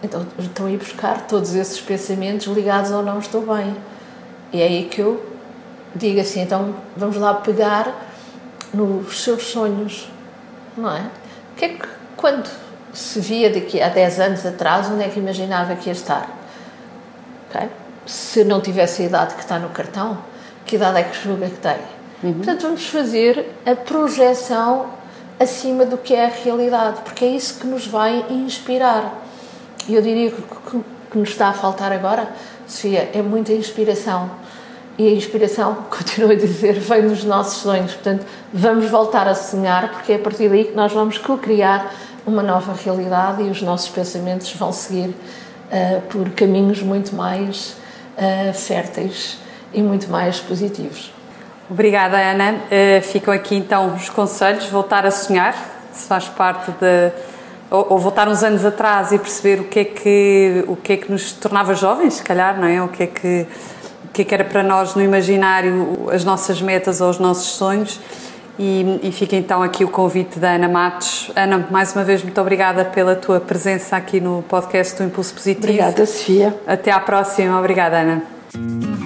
Então 0.02 0.26
estão 0.38 0.66
a 0.66 0.71
ir 0.71 0.78
buscar 0.78 1.26
todos 1.26 1.54
esses 1.54 1.81
pensamentos 1.81 2.47
ligados 2.47 2.90
ao 2.90 3.02
não 3.02 3.19
estou 3.19 3.42
bem. 3.42 3.76
E 4.52 4.61
é 4.61 4.64
aí 4.64 4.88
que 4.90 5.00
eu 5.00 5.25
digo 5.95 6.21
assim, 6.21 6.40
então 6.40 6.75
vamos 6.97 7.16
lá 7.16 7.35
pegar 7.35 8.09
nos 8.73 9.23
seus 9.23 9.45
sonhos, 9.45 10.09
não 10.76 10.90
é? 10.90 11.02
O 11.52 11.57
que 11.57 11.64
é 11.66 11.69
que, 11.69 11.88
quando 12.16 12.50
se 12.93 13.21
via 13.21 13.51
daqui 13.51 13.81
a 13.81 13.89
10 13.89 14.21
anos 14.21 14.47
atrás, 14.47 14.91
onde 14.91 15.03
é 15.03 15.09
que 15.09 15.19
imaginava 15.19 15.75
que 15.75 15.89
ia 15.89 15.93
estar? 15.93 16.29
Okay? 17.49 17.69
Se 18.07 18.45
não 18.45 18.61
tivesse 18.61 19.03
a 19.03 19.07
idade 19.07 19.35
que 19.35 19.41
está 19.41 19.59
no 19.59 19.71
cartão, 19.71 20.19
que 20.67 20.77
idade 20.77 20.99
é 20.99 21.03
que 21.03 21.23
julga 21.23 21.49
que 21.49 21.59
tem? 21.59 21.77
Uhum. 22.23 22.35
Portanto, 22.35 22.63
vamos 22.63 22.87
fazer 22.87 23.47
a 23.67 23.75
projeção 23.75 24.87
acima 25.41 25.85
do 25.85 25.97
que 25.97 26.15
é 26.15 26.27
a 26.27 26.29
realidade, 26.29 27.01
porque 27.03 27.25
é 27.25 27.29
isso 27.29 27.59
que 27.59 27.67
nos 27.67 27.87
vai 27.87 28.27
inspirar. 28.31 29.23
E 29.89 29.95
eu 29.95 30.03
diria 30.03 30.31
que 30.31 30.41
o 30.77 30.85
que 31.11 31.19
nos 31.19 31.31
está 31.31 31.49
a 31.49 31.53
faltar 31.53 31.93
agora, 31.93 32.29
Sofia, 32.67 33.11
é 33.13 33.21
muita 33.23 33.53
inspiração. 33.53 34.31
E 34.99 35.09
a 35.09 35.11
inspiração, 35.11 35.75
continuo 35.91 36.31
a 36.31 36.35
dizer, 36.35 36.75
vem 36.75 37.09
dos 37.09 37.25
nossos 37.25 37.63
sonhos. 37.63 37.93
Portanto, 37.93 38.25
vamos 38.53 38.89
voltar 38.89 39.27
a 39.27 39.35
sonhar, 39.35 39.91
porque 39.91 40.13
é 40.13 40.17
a 40.17 40.19
partir 40.19 40.49
daí 40.49 40.65
que 40.65 40.75
nós 40.75 40.93
vamos 40.93 41.19
co-criar 41.19 41.93
uma 42.26 42.43
nova 42.43 42.73
realidade 42.73 43.43
e 43.43 43.50
os 43.50 43.62
nossos 43.62 43.88
pensamentos 43.88 44.52
vão 44.52 44.73
seguir 44.73 45.09
uh, 45.09 46.00
por 46.09 46.31
caminhos 46.31 46.83
muito 46.83 47.14
mais 47.14 47.76
uh, 48.17 48.52
férteis 48.55 49.38
e 49.73 49.83
muito 49.83 50.11
mais 50.11 50.38
positivos. 50.38 51.12
Obrigada, 51.69 52.19
Ana. 52.19 52.55
Uh, 52.55 53.02
ficam 53.02 53.33
aqui 53.33 53.57
então 53.57 53.95
os 53.95 54.09
conselhos. 54.09 54.67
Voltar 54.67 55.07
a 55.07 55.11
sonhar, 55.11 55.55
se 55.93 56.07
faz 56.07 56.29
parte 56.29 56.71
de. 56.73 57.12
Ou, 57.71 57.99
voltar 57.99 58.29
uns 58.29 58.43
anos 58.43 58.67
atrás 58.67 59.12
e 59.12 59.19
perceber 59.19 59.59
o 59.61 59.64
que 59.64 59.79
é 59.81 59.85
que, 59.85 60.64
o 60.69 60.76
que, 60.76 60.93
é 60.93 60.97
que 60.99 61.11
nos 61.11 61.33
tornava 61.33 61.75
jovens, 61.75 62.14
se 62.14 62.23
calhar, 62.23 62.61
não 62.61 62.69
é? 62.69 62.83
O 62.83 62.88
que 62.88 63.05
é 63.05 63.07
que, 63.07 63.47
o 64.05 64.09
que, 64.09 64.20
é 64.20 64.25
que 64.27 64.35
era 64.35 64.44
para 64.44 64.62
nós 64.62 64.94
no 64.94 65.03
imaginário 65.03 66.11
as 66.12 66.23
nossas 66.23 66.61
metas 66.61 67.01
ou 67.01 67.09
os 67.09 67.18
nossos 67.18 67.53
sonhos 67.53 67.99
e, 68.59 69.01
e 69.03 69.12
fica 69.12 69.37
então 69.37 69.62
aqui 69.62 69.85
o 69.85 69.88
convite 69.88 70.38
da 70.38 70.53
Ana 70.53 70.69
Matos. 70.69 71.31
Ana, 71.35 71.67
mais 71.71 71.95
uma 71.95 72.05
vez, 72.05 72.23
muito 72.23 72.41
obrigada 72.41 72.85
pela 72.85 73.17
tua 73.17 73.41
presença 73.41 73.97
aqui 73.97 74.21
no 74.21 74.43
podcast 74.49 74.97
do 74.97 75.05
Impulso 75.05 75.35
Positivo. 75.35 75.65
Obrigada, 75.65 76.07
Sofia. 76.07 76.55
Até 76.67 76.91
à 76.91 77.01
próxima. 77.01 77.59
Obrigada, 77.59 77.99
Ana. 77.99 79.02